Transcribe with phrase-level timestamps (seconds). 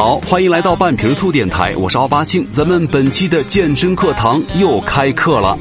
[0.00, 5.58] 位好，欢迎来到半瓶醋电台，我是奥巴庆，咱们本期的健身课堂又开课了。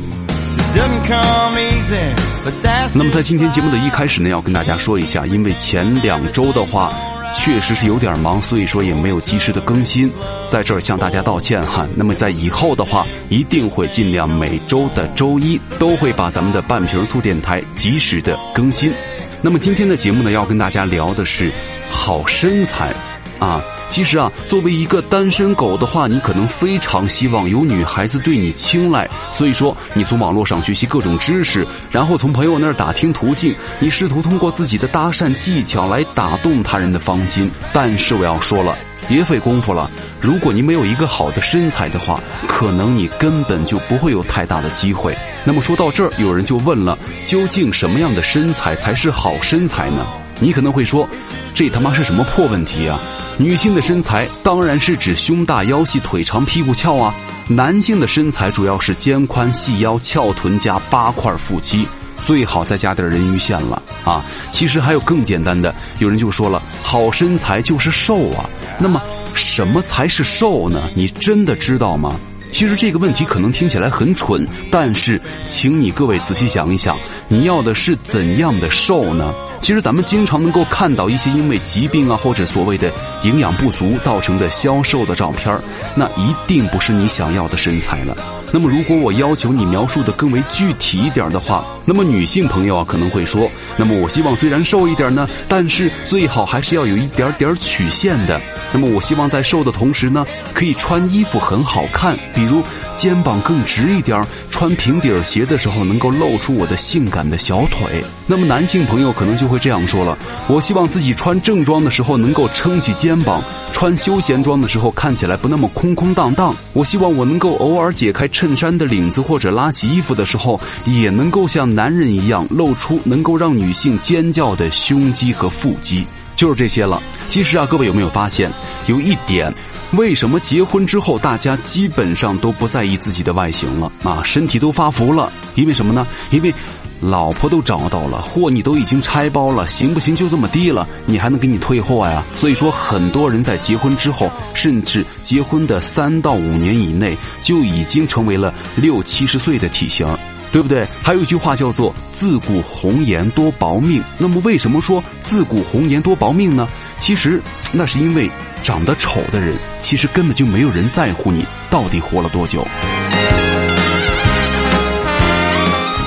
[2.95, 6.89] 那么在今天节目的一开始呢，要跟大家说一下，因为前两周的话，
[7.33, 10.09] 确实是有点忙，所以说也没有及时的更新，
[10.47, 11.85] 在这儿向大家道歉哈。
[11.93, 18.93] 那么在以后的话，一定会尽量每周的周一都会把咱们的半瓶醋电台及时的更新。
[19.41, 21.51] 那么今天的节目呢，要跟大家聊的是
[21.89, 22.95] 好身材。
[23.39, 37.49] 啊，其实啊，作为一个单身狗的话，你可能非常希望有女孩子对你青睐，所以说你从网络上学习各种知识，然后从朋友那儿打听途径，你试图通过自己的搭讪技巧来打动他人的芳心。
[37.71, 39.89] 但是我要说了，别费功夫了。
[40.19, 45.17] 如果你没有一个好的身材的话，可能你根本就不会有太大的机会。
[45.45, 50.05] 那么说到这儿，有人就问了：究竟什么样的身材才是好身材呢？
[50.41, 51.07] 你可能会说，
[51.53, 52.99] 这他妈是什么破问题啊？
[53.39, 57.15] 女性的身材当然是指胸大腰细腿长屁股翘啊，
[57.47, 61.87] 男性的身材主要是肩宽细腰翘臀加八块腹肌，
[62.19, 64.25] 最好再加点人鱼线了啊。
[64.51, 68.43] 其实还有更简单的，有人就说了，好身材就是瘦啊。
[68.77, 69.01] 那么
[69.33, 70.89] 什么才是瘦呢？
[70.93, 72.19] 你真的知道吗？
[72.51, 76.97] 其实这个问题可能听起来很蠢，但是请你各位仔细想一想，
[77.27, 79.33] 你要的是怎样的瘦呢？
[79.61, 82.91] 其实咱们经常能够看到一些因为疾病啊或者所谓的
[83.23, 85.53] 营养不足造成的消瘦的照片
[85.95, 88.15] 那一定不是你想要的身材了。
[88.51, 98.41] 那么如果我要求你描述的更为具体一点的话，那么女性朋友啊可能会说，那么我希望虽然瘦一点呢，但是最好还是要有一点点曲线的。
[98.71, 102.63] 那么我希望在瘦的同时呢，可以穿衣服很好看，比如
[102.95, 108.01] 肩膀更直一点，穿平底鞋的时候能够露出我的性感的小腿。
[108.27, 110.17] 那么男性朋友可能就会这样说了：
[110.47, 116.55] 我希望自己穿正装的时候能够撑起肩膀，穿休闲装的时候看起来不那么空空荡荡。
[116.71, 126.07] 我希望我能够偶尔解开衬衫的领子或者拉起衣服的时候，也能够像男人一样露出能够让女性尖叫的胸肌和腹肌。
[126.37, 127.03] 就是这些了。
[127.27, 128.49] 其实啊，各位有没有发现，
[128.87, 129.53] 有一点，
[129.93, 134.21] 为什么结婚之后大家基本上都不在意自己的外形了啊？
[134.23, 136.05] 身体都发福了，因为什么呢？
[136.29, 136.53] 因为
[137.01, 140.13] 老婆都找到了，货你都已经拆包了，行不行？
[140.15, 142.23] 就这么低了，你还能给你退货呀？
[142.35, 150.05] 所以说，很多人在结婚之后，甚至结婚的三到五年以内，就已经成为了六七十岁的体型。
[150.51, 150.87] 对不对？
[151.03, 154.03] 还有一句话叫做“自古红颜多薄命”。
[154.17, 156.67] 那么为什么说“自古红颜多薄命”呢？
[156.97, 158.29] 其实那是因为
[158.63, 162.67] 长得丑的人，其实根本就没有人在乎你到底活了多久。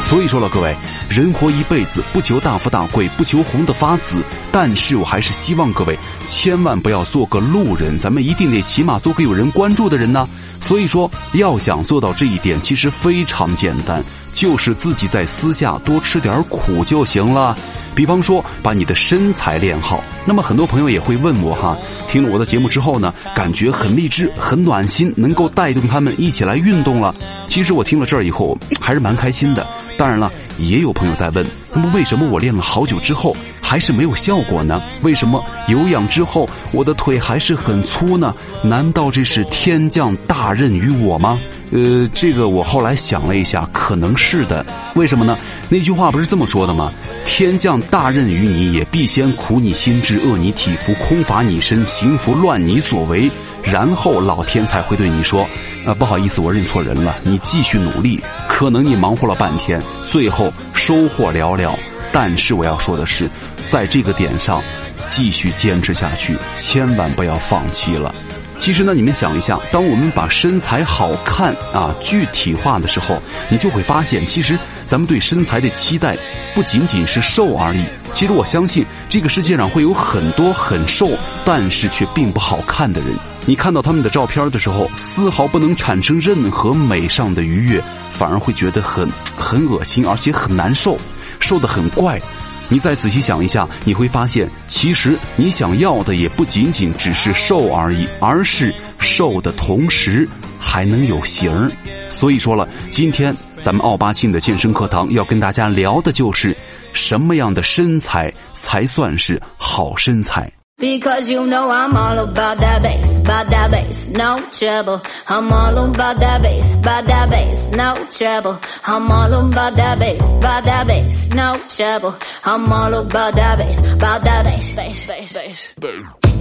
[0.03, 0.77] 所以说了，各位，
[1.09, 10.29] 人活一辈子，不求大富大贵，不求红的发紫，但是我还是希望各位千万不要做个路人，咱们一定得起码做个有人关注的人呢。
[10.61, 17.57] 所以说，要想做到这一点，其实非常简单，就是自己在私下多吃点苦就行了。
[17.95, 20.03] 比方说，把你的身材练好。
[20.25, 21.77] 那么，很多朋友也会问我哈，
[22.09, 27.15] 听了我的节目之后呢，感觉很励志、很暖心，能够带动他们一起来运动了。
[27.47, 29.67] 其实我听了这儿以后，还是蛮开心的。
[29.99, 34.81] 当然了，也有朋友在问，那么为什么我练了好久之后还是没有效果呢？
[35.03, 38.35] 为什么有氧之后我的腿还是很粗呢？
[38.65, 41.39] 难道这是天降大任于我吗？
[41.73, 44.65] 呃，这个我后来想了一下，可能是的。
[44.95, 45.39] 为什么呢？
[45.71, 46.93] 那句话不是这么说的吗？
[47.25, 53.31] 天降大任于你也，必先苦你心志，饿你体肤，空乏你身，行拂乱你所为，
[53.63, 55.49] 然后老天才会对你说
[55.87, 61.73] ：“啊，不好意思，我认错人了，你继续努力。”可能你忙活了半天，最后收获寥寥。
[62.13, 63.31] 但是我要说的是，
[63.63, 64.63] 在这个点上，
[65.09, 68.15] 继续坚持下去，千万不要放弃了。
[68.63, 73.21] 其实呢，你们想一下，当我们把身材好看啊具体化的时候，
[73.51, 74.57] 你就会发现，其实
[74.87, 76.17] 咱们对身材的期待
[76.55, 77.85] 不仅仅是瘦而已。
[78.13, 81.11] 其实我相信，这个世界上会有很多很瘦，
[81.45, 83.11] 但是却并不好看的人。
[83.47, 87.83] 你看到他们的照片的时候，丝毫不能产生任何美上的愉悦，
[88.13, 90.97] 反而会觉得很很恶心，而且很难受，
[91.41, 92.23] 瘦得很怪。
[92.73, 100.27] 你再仔细想一下，你会发现，其实你想要的也不仅仅只是瘦而已，而是瘦的同时
[100.59, 101.71] 还能有型儿。
[102.09, 106.57] 所以说了，今天咱们奥巴庆的健身课堂要跟大家聊的就是
[106.95, 110.51] 什么样的身材才算是好身材。
[110.83, 115.01] Because you know I'm all about that bass, about that bass, no trouble.
[115.29, 118.59] I'm all about that bass, about that bass, no trouble.
[118.83, 122.17] I'm all about that bass, about that bass, no trouble.
[122.43, 125.71] I'm all about that bass, about that bass, bass, bass, bass.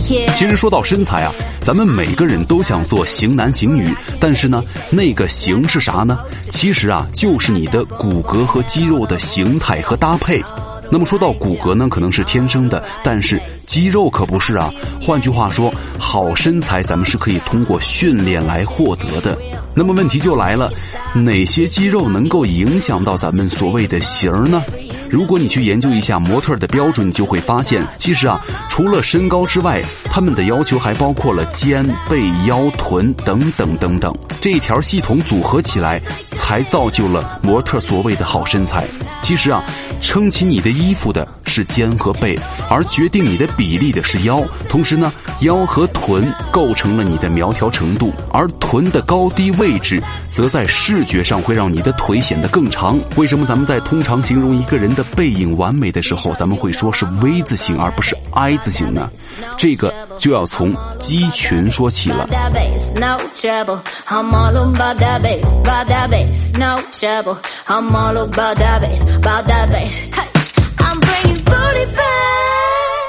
[0.09, 0.33] Yeah.
[0.33, 6.17] 其实说到身材啊，咱们每个人都想做型男型女，但是呢，那个型是啥呢？
[6.49, 10.43] 其实啊，就是你的骨骼和肌肉的形态和搭配。
[10.91, 14.69] 那么说到骨骼呢，可能是天生的，但是肌肉可不是啊。
[15.01, 19.38] 换句话说，好身材咱们是可以通过训练来获得的。
[19.73, 20.69] 那么问题就来了，
[21.15, 24.61] 哪些肌肉能够影响到咱们所谓的型儿呢？
[25.09, 34.13] 如果你去研究一下模特的标准，你就会发现，其实啊，除了身高之外，他们的要求还包括了肩、背、腰、臀等等等等。
[34.41, 38.85] 这一条系统组合起来，才造就了模特所谓的好身材。
[39.21, 39.63] 其实啊，
[40.01, 42.37] 撑起你的衣服的是肩和背，
[42.69, 44.43] 而决定你的比例的是腰。
[44.67, 52.99] 同时呢，腰和臀构成了你的苗条程度，而臀的高低位置，则在视觉上会让你的腿显得更长。
[53.15, 59.09] 为什么咱们在通常形容一个人的背影完美的时候，咱们会说是 V 字形而不是 I 字形呢？
[59.55, 62.27] 这个就要从肌群说起了。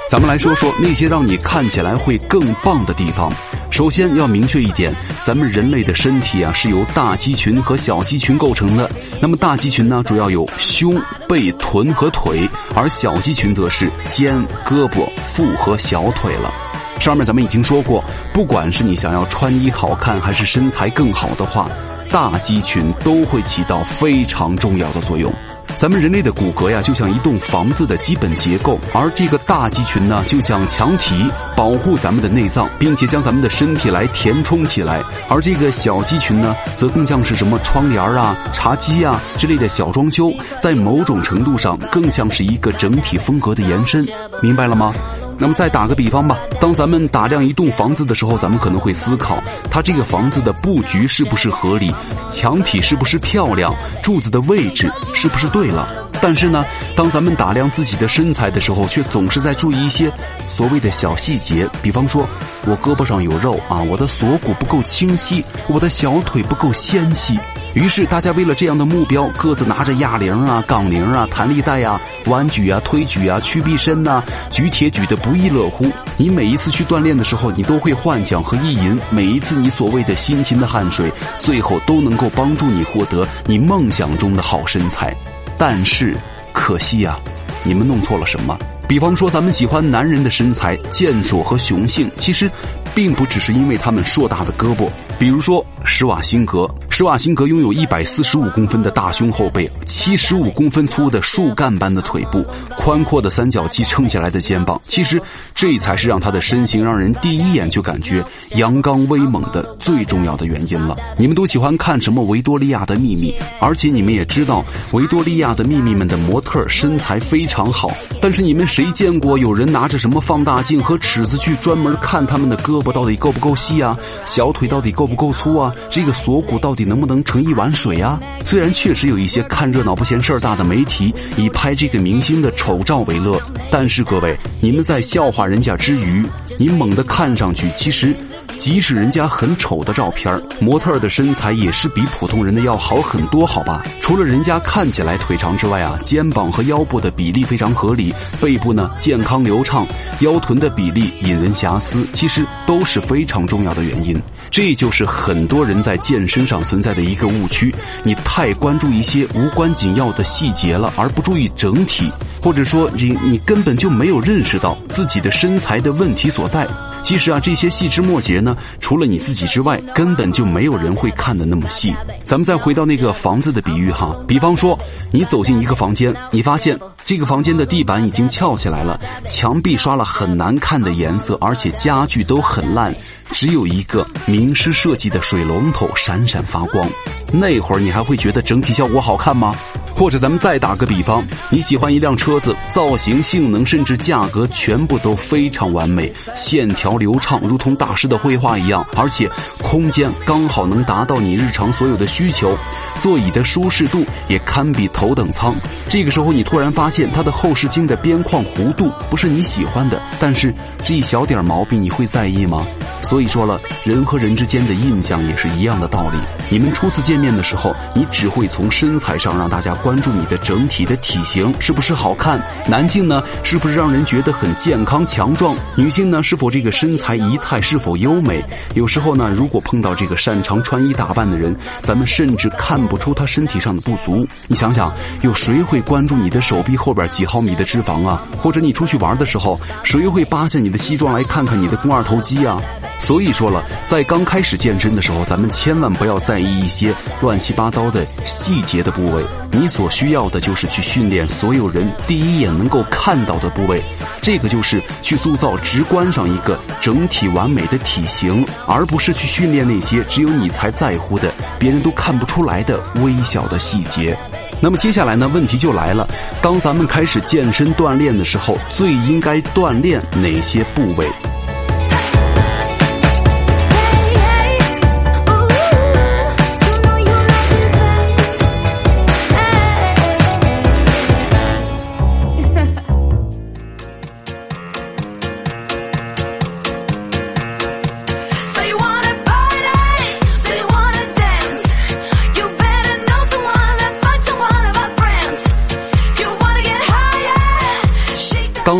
[0.08, 3.32] 咱们来说说那些让你看起来会更棒的地方。
[3.70, 14.36] 首先要明确一点咱们人类的身体啊是由大肌群和小肌群构成的那么大肌群呢主要有胸背臀和腿而小肌群则是肩
[14.66, 16.71] 胳膊腹和小腿了。
[17.02, 21.68] 上面咱们已经说过，不管是你想要穿衣好看，还是身材更好的话，
[22.12, 25.32] 大肌群都会起到非常重要的作用。
[25.74, 35.02] 咱们人类的骨骼呀，就像一栋房子的基本结构，而这个大肌群呢，就像墙体，保护咱们的内脏，并且将咱们的身体来填充起来。
[35.28, 44.06] 而这个小肌群呢，则更像是什么窗帘啊、茶几啊之类的小装修，在某种程度上更像是一个整体风格的延伸。
[44.40, 44.94] 明白了吗？
[45.38, 51.92] 那么再打个比方吧，当咱们打量一栋房子的时候，咱们可能会思考，它这个房子的布局是不是合理，
[52.30, 56.01] 墙体是不是漂亮，柱子的位置是不是对了。
[56.22, 56.64] 但是呢，
[56.96, 60.08] 当咱们打量自己的身材的时候，却总是在注意一些
[60.48, 62.26] 所谓的小细节，比方说，
[62.64, 67.36] 我胳膊上有肉啊，我的锁骨不够清晰，我的小腿不够纤细。
[67.74, 75.90] 于是大家为了这样的目标，各自拿着哑铃啊、杠铃啊、弹力带啊、弯举啊、推举啊、屈臂伸呐、举铁举得不亦乐乎。
[76.16, 85.16] 你每一次去锻炼的时候，你都会幻想和意淫，每一次你所谓的辛勤的汗水，最后都能够帮助你获得你梦想中的好身材。
[85.64, 86.12] 但是，
[86.52, 87.16] 可惜呀、
[87.62, 88.58] 你们弄错了什么？
[88.88, 92.50] 比方说，咱们喜欢男人的身材健硕和雄性，其实，
[92.96, 94.90] 并不只是因为他们硕大的胳膊。
[95.20, 102.44] 比如说施瓦辛格，施瓦辛格拥有一百四十五公分的大胸后背，七十五公分粗的树干般的腿部，
[102.76, 104.80] 宽阔的三角肌撑起来的肩膀。
[104.84, 105.20] 其实，
[105.54, 108.24] 这才是让他的身形让人第一眼就感觉
[108.56, 110.96] 阳刚威猛的最重要的原因了。
[111.18, 117.90] 你们都喜欢看什么《维多利亚的秘密》，而且你们也知道，维多利亚的秘密们的模特身材非常好。
[118.20, 128.20] 但是你们谁见过有人拿着什么放大镜和尺子去专门看他们的胳膊到底够不够细啊，小腿到底够不够粗啊，这个锁骨到底能不能盛一碗水啊？
[128.44, 136.24] 虽然确实有一些看热闹不嫌事儿大的媒体以拍这个明星的丑照为乐，但是各位，你们在笑话人家之余，
[136.58, 138.14] 你猛地看上去，其实
[138.56, 143.82] 即使人家很丑的照片，模特的身材也是比普通人的要好很多，好吧？
[144.00, 149.86] 除了人家看起来腿长之外啊，肩膀和腰部的比例非常合理，背部呢健康流畅，
[150.20, 154.20] 腰臀的比例引人遐思，其实都是非常重要的原因。
[154.50, 166.68] 这就是很多人在健身上存在的一个误区：你太关注一些无关紧要的细节了，而不注意整体，或者说你你根本就没有认识到自己的身材的问题所在。
[167.02, 171.94] 其实啊，这些细枝末节呢，除了你自己之外，根本就没有人会看得那么细。
[172.24, 174.78] 咱们再回到那个房子的比喻哈，比方说
[175.10, 182.94] 你走进一个房间，你发现这个房间的地板已经翘起来了，墙壁刷了很难看的颜色，而且家具都很烂，
[183.32, 186.88] 只有一个名师设计的水龙头闪闪发光。
[187.32, 189.54] 那会儿你还会觉得整体效果好看吗？
[189.94, 199.30] 或者咱们再打个比方，你喜欢一辆车子，造型、性能甚至价格全部都非常完美，线条流畅，如同大师的绘画一样，而且
[199.62, 202.56] 空间刚好能达到你日常所有的需求，
[203.00, 205.54] 座椅的舒适度也堪比头等舱。
[205.88, 212.66] 这个时候，你突然发现它的后视镜的边框弧度不是你喜欢的，但是这一小点毛病你会在意吗？
[213.02, 216.18] 所以说了，人和人之间的印象也是一样的道理。
[216.48, 228.42] 你们初次见面的时候，你只会从身材上让大家关注你的整体的体型是不是好看，男性呢是不是让人觉得很健康强壮，女性呢是否这个身材仪态是否优美。
[228.74, 234.26] 有时候呢，如果碰到这个擅长穿衣打扮的人，咱们甚至看不出他身体上的不足。
[234.46, 238.22] 你想想，有谁会关注你的手臂后边几毫米的脂肪啊？
[238.38, 242.60] 或者你出去玩的时候，谁会扒下你的西装来看看你的肱二头肌啊？
[242.98, 249.24] 所以说了，在刚开始健身的时候，咱们千万不要在意一些乱七八糟的细节的部位。
[249.50, 253.82] 你所需要的就是去训练所有人第一眼能够看到的部位，
[254.20, 264.14] 这个就是去塑造直观上一个整体完美的体型，而不是去训练那些只有你才在乎的、别人都看不出来的微小的细节。
[264.60, 266.06] 那么接下来呢，问题就来了：
[266.42, 271.08] 当咱们开始健身锻炼的时候，最应该锻炼哪些部位？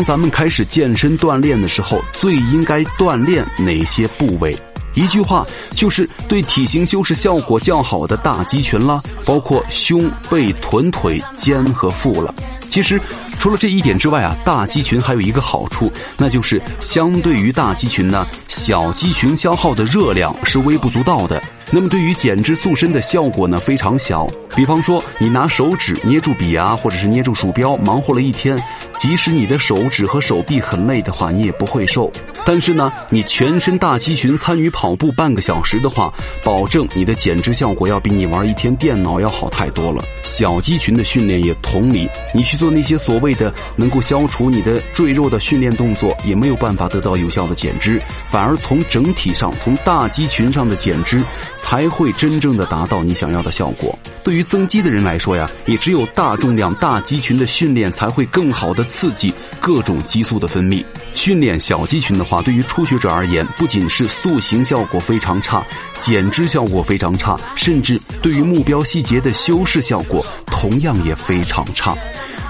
[0.03, 4.57] 咱们开始健身锻炼的时候，最应该锻炼哪些部位？
[4.95, 5.43] 一句话
[5.73, 12.31] 就是对体型修饰效果较好的大肌群啦，包括胸、背、臀、腿、肩和腹了。
[12.69, 13.01] 其实，
[13.39, 21.41] 除了这一点之外啊，大肌群还有一个好处，那就是相对于大肌群呢，小肌群消耗的热量是微不足道的。
[21.75, 24.29] 那么对于减脂塑身的效果呢，非常小。
[24.55, 28.63] 比方说，你拿手指捏住笔啊，或者是捏住鼠标，忙活了一天，
[28.95, 32.11] 即使你的手指和手臂很累的话，你也不会瘦。
[32.45, 36.13] 但是呢，你全身大肌群参与跑步半个小时的话，
[36.43, 40.05] 保证你的减脂效果要比你玩一天电脑要好太多了。
[40.21, 47.99] 小肌群的训练也同理，你去做那些所谓的能够消除你的赘肉的训练动作，也没有办法得到有效的减脂，
[48.29, 51.19] 反而从整体上，从大肌群上的减脂。
[51.63, 53.97] 才会真正的达到你想要的效果。
[54.21, 60.83] 对于增肌的人来说呀，也只有大重量、大肌群的训练才会更好的刺激各种激素的分泌。
[61.15, 65.65] 训练小肌群的话，对于初学者而言，不仅是塑形效果非常差，
[65.99, 71.95] 减脂效果非常差，甚至对于目标细节的修饰效果同样也非常差。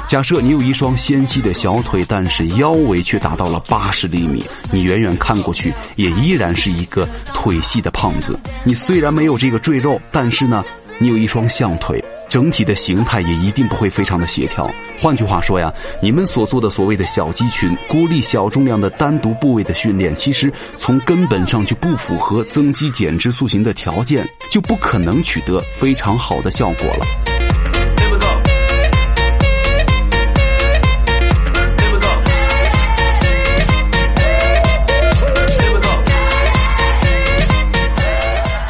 [0.05, 8.37] 假设你有一双纤细的小腿，但是腰围却达到了八十厘米，你远远看过去也依然是一个腿细的胖子。
[8.63, 10.63] 你虽然没有这个赘肉，但是呢，
[10.99, 14.69] 你有一双象腿，整体的形态也一定不会非常的协调。
[14.99, 27.32] 换句话说呀，你们所做的所谓的小肌群、孤立小重量的单独部位的训练，其实从根本上就不符合增肌减脂塑形的条件，就不可能取得非常好的效果了。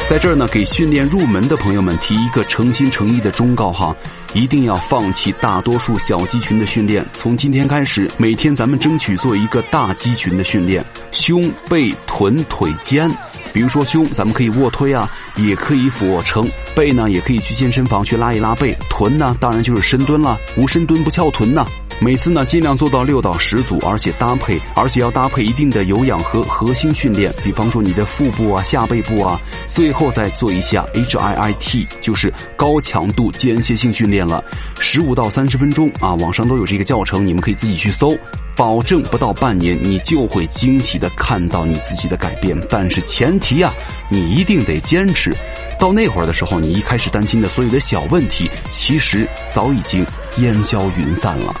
[0.06, 3.96] 在这儿呢，给训练入门的朋友们提一个诚心诚意的忠告哈，
[4.34, 7.04] 一定要放弃大多数小肌群的训练。
[7.14, 13.10] 从今天开始，每天咱们争取做一个大肌群的训练，胸、背、臀、腿、肩。
[13.54, 16.44] 比如说胸，咱们可以卧推啊，也可以俯卧撑；
[16.76, 21.66] 背呢，也可以去健身房去拉一拉背；臀呢，当然就是深蹲了，无深蹲不翘臀呢。
[22.00, 27.32] 每次呢，尽量做到六到十组，而且搭配，而且要搭配一定的有氧和核心训练。
[27.42, 34.44] 比方说你的腹部啊、下背部啊，最后再做一下 HIIT，就是高强度间歇性训练了，
[34.78, 36.14] 十五到三十分钟啊。
[36.14, 38.14] 网上都有这个教程，你们可以自己去搜，
[38.54, 42.60] 保证不到半年你就会惊喜的看到你自己的改变。
[42.68, 43.72] 但是前提啊，
[44.10, 45.34] 你一定得坚持。
[45.80, 50.04] 到那会儿的时候，你一开始担心的所有的小问题，其实早已经
[50.38, 51.54] 烟消云散了。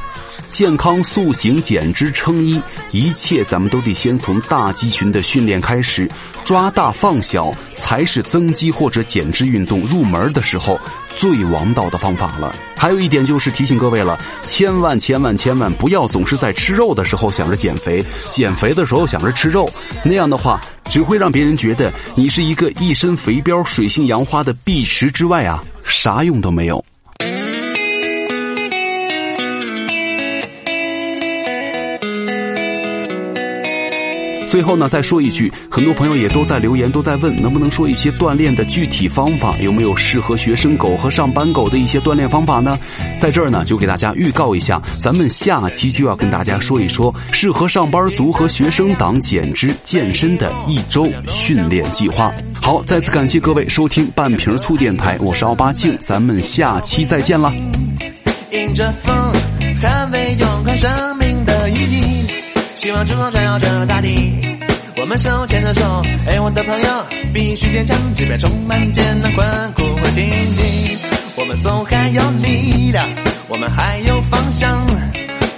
[0.54, 6.08] 健康塑形减脂撑衣，一切咱们都得先从大肌群的训练开始，
[6.44, 12.54] 抓大放小才是增肌或者减脂运动入门的时候最王道的方法了。
[12.76, 19.68] 还有一点就是提醒各位了，千万千万千万不要总是在吃肉的时候想着减肥，减肥的时候想着吃肉，
[20.04, 26.84] 那样的话只会让别人觉得你是一个一身肥膘、水性杨花的碧池之外啊，啥用都没有。
[34.54, 39.56] 最后呢，再说一句，很多朋友也都在留言，都在问，能不能说一些锻炼的具体方法？
[39.58, 42.78] 有没有适合学生狗和上班狗的一些锻炼方法呢？
[43.18, 52.32] 在这儿呢，就给大家预告一下，咱们下期就要跟大家说一说适合上班族和学生党减脂健身的一周训练计划。
[52.62, 57.52] 好，再次感谢各位收听半瓶醋电台，我是奥巴庆，咱们下期再见啦。
[58.52, 59.12] 迎着风，
[59.82, 61.23] 捍卫永恒生命。
[62.94, 64.32] 希望之光照耀着大地。
[64.98, 66.88] 我们手牵着手，哎，我的朋友，
[67.32, 70.96] 必须坚强，即便充满艰难困苦和荆棘。
[71.34, 73.04] 我们总还有力量，
[73.48, 74.86] 我们还有方向。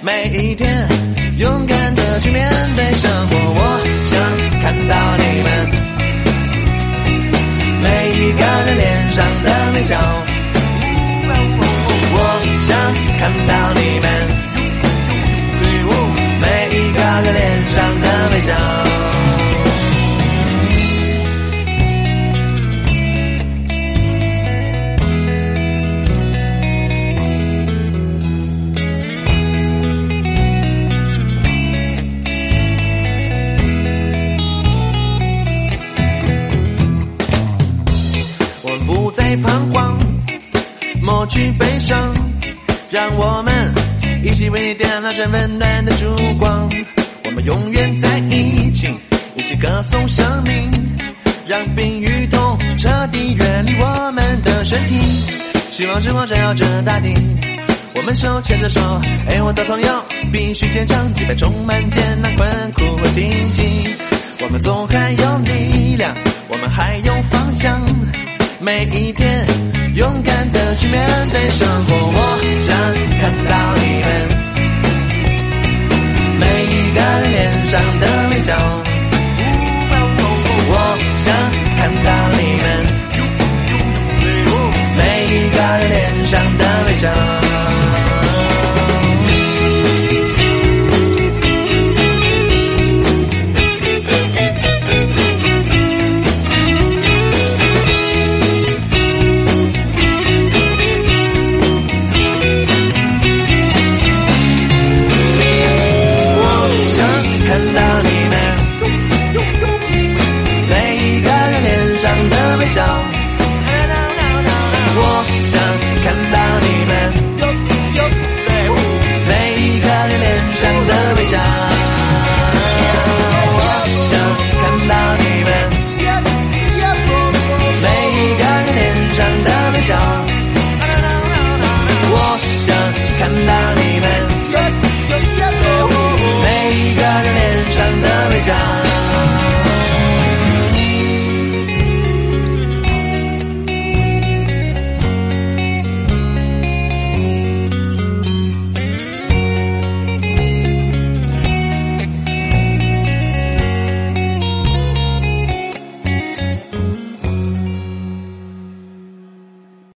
[0.00, 0.88] 每一天，
[1.37, 3.37] 勇敢的去面对生活。
[3.59, 3.61] 我
[4.09, 4.19] 想
[4.62, 5.52] 看到你们
[7.83, 10.00] 每一个人脸上的微笑。
[12.19, 12.19] 我
[12.61, 12.75] 想
[13.19, 14.07] 看到你们
[17.18, 18.52] 每一个脸上的微笑。
[38.62, 39.99] 我们不再彷徨，
[41.00, 42.14] 抹去悲伤。
[42.90, 43.75] 让我们
[44.23, 46.65] 一起为你点亮这温暖的烛光，
[47.46, 48.92] 永远在一起，
[49.36, 50.68] 一起歌颂生命，
[51.46, 54.96] 让病与痛彻底远离我们的身体。
[55.70, 57.14] 希望之光照耀着大地，
[57.94, 58.80] 我们手牵着手，
[59.28, 63.94] 哎，我的朋友，必须坚强，即便充满艰难困苦和荆棘，
[64.42, 66.12] 我们总还有力量，
[66.48, 67.80] 我们还有方向，
[68.58, 69.46] 每一天。
[69.94, 71.00] 勇敢的去面
[71.32, 72.20] 对生活，我
[72.66, 72.76] 想
[73.18, 74.45] 看到你们
[76.38, 77.00] 每一个
[77.31, 78.52] 脸上的微笑。
[80.69, 80.75] 我
[81.16, 81.25] 想
[81.76, 82.66] 看到你们
[84.97, 85.57] 每一个
[85.88, 87.95] 脸上的微笑。